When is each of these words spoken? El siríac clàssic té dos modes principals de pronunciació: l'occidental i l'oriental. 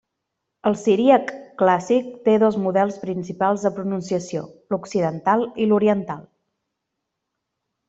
El 0.69 0.75
siríac 0.83 1.33
clàssic 1.61 2.07
té 2.29 2.35
dos 2.45 2.57
modes 2.63 2.97
principals 3.03 3.67
de 3.67 3.73
pronunciació: 3.77 4.43
l'occidental 4.75 5.47
i 5.67 5.69
l'oriental. 5.71 6.27